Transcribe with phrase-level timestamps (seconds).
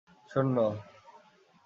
[0.31, 0.57] শূন্য